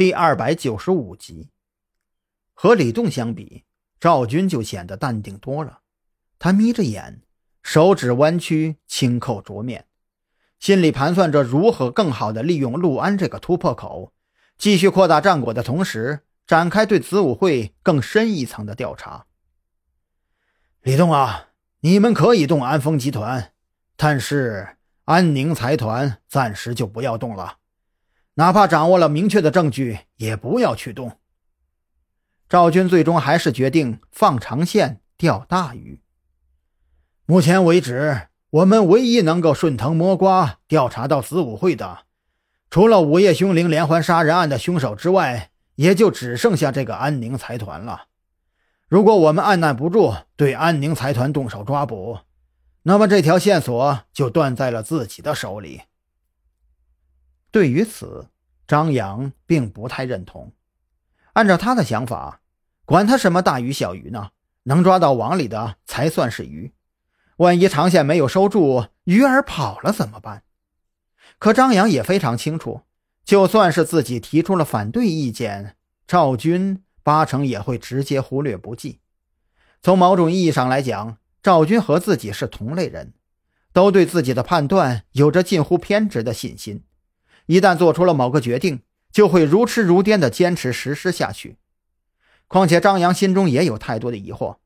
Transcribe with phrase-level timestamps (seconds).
[0.00, 1.50] 第二百九十五集，
[2.54, 3.64] 和李栋相比，
[4.00, 5.80] 赵军就显得淡定多了。
[6.38, 7.20] 他眯着眼，
[7.62, 9.88] 手指弯曲，轻扣桌面，
[10.58, 14.14] 心里盘算着如何更好的利用陆安这个突破口，
[14.56, 19.26] 继续扩大战果的同时，展开对子午会更深一层的调查。
[20.80, 21.48] 李栋啊，
[21.80, 23.52] 你们可以动安丰集团，
[23.98, 27.58] 但是安宁财团暂时就不要动了。
[28.40, 31.18] 哪怕掌握了明确的证据，也不要去动。
[32.48, 36.00] 赵军最终还是决定放长线钓大鱼。
[37.26, 42.06] 目前为止，我们唯一能够顺藤摸瓜调查到子午会的，
[42.70, 48.06] 除了午夜凶铃连环杀人案的凶手之外，也就只剩下这个安宁财团了。
[48.88, 52.20] 如果我们按捺不住对安宁财团动手抓捕，
[52.84, 55.82] 那么这条线索就断在了自己的手里。
[57.50, 58.28] 对于此，
[58.66, 60.52] 张扬并不太认同。
[61.32, 62.40] 按照他的想法，
[62.84, 64.30] 管他什么大鱼小鱼呢？
[64.64, 66.72] 能抓到网里的才算是鱼。
[67.38, 70.42] 万一长线没有收住，鱼儿跑了怎么办？
[71.38, 72.82] 可张扬也非常清楚，
[73.24, 79.00] 就算是自己提出了反对意见，赵军八成也会直接忽略不计。
[79.82, 83.14] 从某种意义上来讲，赵军和自己是同类人，
[83.72, 86.84] 都对自己的判断有着近乎偏执的信心。
[87.50, 91.56] 一旦做出了某个决定，就会如痴如癫地坚持实施下去。
[92.46, 94.58] 况且张扬心中也有太多的疑惑：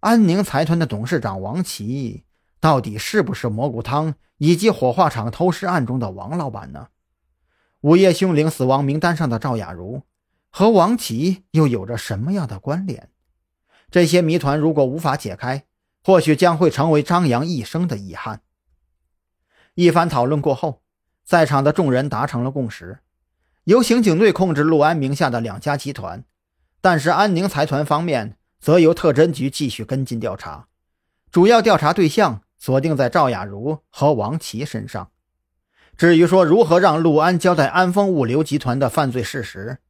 [0.00, 2.24] 安宁财团的董事长王琦
[2.58, 6.88] 到底是不是蘑菇汤以及火化厂偷尸案中的王老板呢？
[7.82, 10.02] 午夜凶铃死亡名单上的赵雅茹
[10.50, 13.10] 和王琦又有着什么样的关联？
[13.92, 15.66] 这些谜团如果无法解开，
[16.02, 18.40] 或许将会成为张扬一生的遗憾。
[19.74, 20.82] 一番讨论过后。
[21.28, 23.00] 在场的众人达成了共识，
[23.64, 26.24] 由刑警队控制陆安名下的两家集团，
[26.80, 30.68] 但是安宁财团方面则由特侦局继续跟进调查，
[31.30, 35.10] 主要调查对象锁定在赵雅茹和王琦身上。
[35.98, 39.80] 至于说如何让陆安交代安丰物流集团的犯罪事实，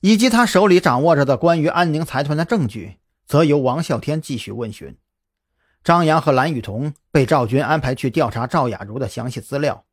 [0.00, 2.96] 以及他手里掌握着的关于安宁财团的证据，
[3.26, 4.96] 则由王啸天继续问询。
[5.84, 9.84] 张扬和蓝雨桐被赵军安排去调查赵雅茹的详细资料。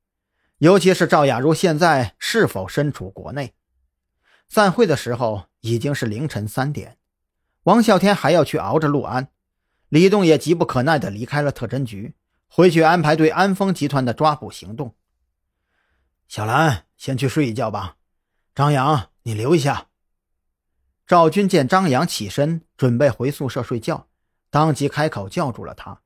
[0.63, 3.53] 尤其是赵雅茹现在是否身处国内？
[4.47, 6.97] 散会的时候已经是凌晨三点，
[7.63, 9.28] 王啸天还要去熬着陆安，
[9.90, 12.16] 李栋也急不可耐地离开了特侦局，
[12.47, 14.96] 回去安排对安丰集团的抓捕行动。
[16.29, 17.97] 小兰，先去睡一觉吧，
[18.56, 19.88] 张扬，你留一下。
[21.06, 24.07] 赵军见张扬起身准备回宿舍睡觉，
[24.50, 26.00] 当即开口叫住了他。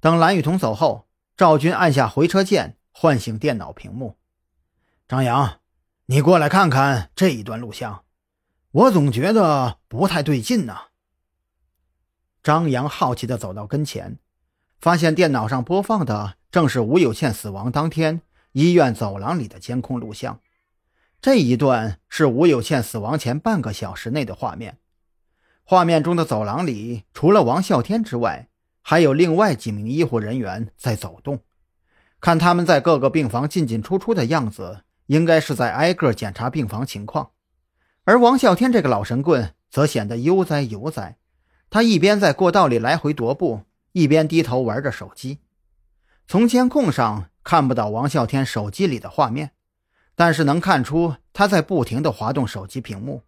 [0.00, 2.74] 等蓝雨桐走后，赵军按下回车键。
[3.00, 4.16] 唤醒电脑屏幕，
[5.06, 5.60] 张扬，
[6.06, 8.02] 你过来看看这一段录像，
[8.72, 10.76] 我总觉得不太对劲呢。
[12.42, 14.18] 张扬好奇地走到跟前，
[14.80, 18.20] 发现电脑上播放的正是吴有倩死亡当天
[18.50, 20.40] 医院走廊里的监控录像。
[21.20, 24.76] 这一段是吴有倩死亡前半个小时内的画面。
[25.62, 28.48] 画面中的走廊里，除了王啸天之外，
[28.82, 31.38] 还有另外几名医护人员在走动。
[32.20, 37.30] 看他们在各个病房进进出出的样子，应该是在挨个检查病房情况。
[38.04, 41.16] 而王啸天这个老神棍则显得悠哉悠哉，
[41.70, 43.62] 他一边在过道里来回踱步，
[43.92, 45.38] 一边低头玩着手机。
[46.26, 49.52] 从监控上看不到王啸天手机里的画面，
[50.14, 53.22] 但是能看出他在不停地滑动手机屏幕，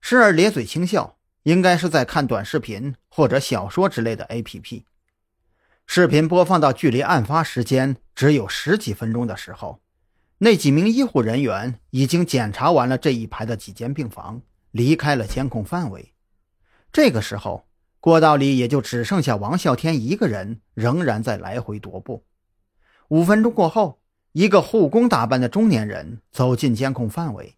[0.00, 4.84] 时而咧嘴轻笑，应该是在看短视频或者小说之类的 APP。
[5.86, 9.80] 视频播放到距离案发时间只有十几分钟的时候，
[10.38, 14.42] 那几名医护人员已经检查完了这一排的几间病房，
[14.72, 16.12] 离开了监控范围。
[16.92, 17.66] 这个时候，
[18.00, 22.24] 过道里也就只剩下王啸天一个人，仍然在来回踱步。
[23.08, 24.00] 五分钟过后，
[24.32, 27.56] 一个护工打扮的中年人走进监控范围，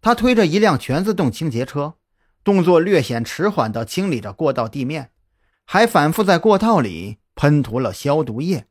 [0.00, 1.94] 他推着一辆全自动清洁车，
[2.42, 5.10] 动作略显迟缓地清理着过道地面，
[5.64, 7.18] 还反复在过道里。
[7.38, 8.66] 喷涂了消毒液。